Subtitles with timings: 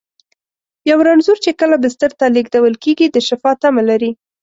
[0.89, 4.11] یو رنځور چې کله بستر ته لېږدول کېږي، د شفا تمه لري.